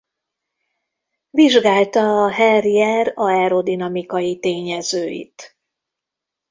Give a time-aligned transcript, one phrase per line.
[1.29, 5.57] Vizsgálta a Harrier aerodinamikai tényezőit.